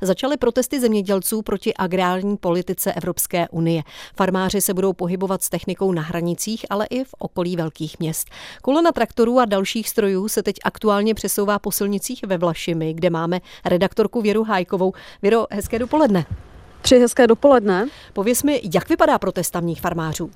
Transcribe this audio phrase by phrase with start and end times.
[0.00, 3.82] začaly protesty zemědělců proti agrární politice Evropské unie.
[4.16, 8.30] Farmáři se budou pohybovat s technikou na hranicích, ale i v okolí velkých měst.
[8.62, 13.40] Kolona traktorů a dalších strojů se teď aktuálně přesouvá po silnicích ve Vlašimi, kde máme
[13.64, 14.92] redaktorku Věru Hájkovou.
[15.22, 16.26] Věro, hezké dopoledne.
[16.82, 17.88] Tři hezké dopoledne.
[18.12, 20.30] Pověz mi, jak vypadá protest tamních farmářů?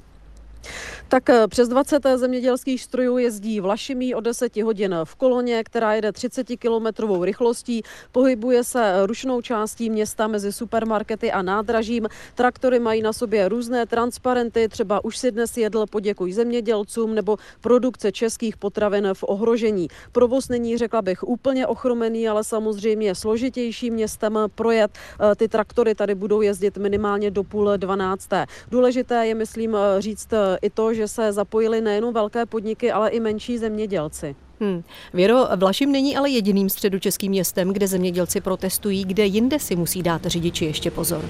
[1.08, 6.12] Tak eh, přes 20 zemědělských strojů jezdí Vlašimí o 10 hodin v koloně, která jede
[6.12, 7.82] 30 kilometrovou rychlostí.
[8.12, 12.08] Pohybuje se rušnou částí města mezi supermarkety a nádražím.
[12.34, 18.12] Traktory mají na sobě různé transparenty, třeba už si dnes jedl poděkuj zemědělcům nebo produkce
[18.12, 19.88] českých potravin v ohrožení.
[20.12, 24.90] Provoz není, řekla bych, úplně ochromený, ale samozřejmě složitější městem projet.
[25.20, 28.46] Eh, ty traktory tady budou jezdit minimálně do půl dvanácté.
[28.70, 30.28] Důležité je, myslím, eh, říct
[30.62, 34.36] i to, že se zapojili nejen velké podniky, ale i menší zemědělci.
[34.60, 34.82] Hmm.
[35.14, 40.24] Věro, Vlašim není ale jediným středočeským městem, kde zemědělci protestují, kde jinde si musí dát
[40.24, 41.24] řidiči ještě pozor.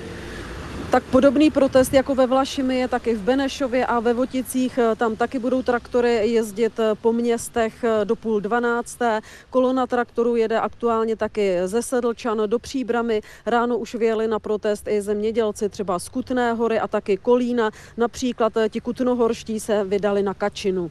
[0.95, 4.79] Tak podobný protest jako ve Vlašimi je taky v Benešově a ve Voticích.
[4.97, 9.21] Tam taky budou traktory jezdit po městech do půl dvanácté.
[9.51, 13.21] Kolona traktorů jede aktuálně taky ze Sedlčan do Příbramy.
[13.47, 17.71] Ráno už vyjeli na protest i zemědělci třeba z Kutné hory a taky Kolína.
[17.97, 20.91] Například ti kutnohorští se vydali na Kačinu.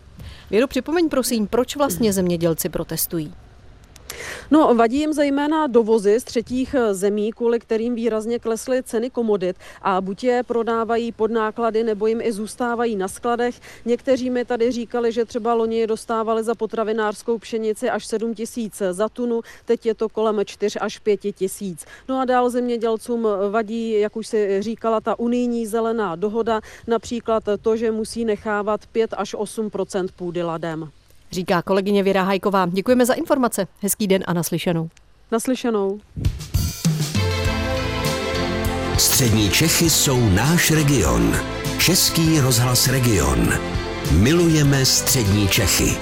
[0.49, 3.33] Věro, připomeň prosím, proč vlastně zemědělci protestují?
[4.51, 9.55] No, vadí jim zejména dovozy z třetích eh, zemí, kvůli kterým výrazně klesly ceny komodit
[9.81, 13.59] a buď je prodávají pod náklady, nebo jim i zůstávají na skladech.
[13.85, 19.09] Někteří mi tady říkali, že třeba loni dostávali za potravinářskou pšenici až 7 tisíc za
[19.09, 21.85] tunu, teď je to kolem 4 až 5 tisíc.
[22.09, 27.77] No a dál zemědělcům vadí, jak už si říkala, ta unijní zelená dohoda, například to,
[27.77, 30.91] že musí nechávat 5 až 8% půdy ladem
[31.33, 32.65] říká kolegyně Věra Hajková.
[32.65, 33.67] Děkujeme za informace.
[33.81, 34.89] Hezký den a naslyšenou.
[35.31, 35.99] Naslyšenou.
[38.97, 41.35] Střední Čechy jsou náš region.
[41.79, 43.53] Český rozhlas region.
[44.11, 45.97] Milujeme střední Čechy.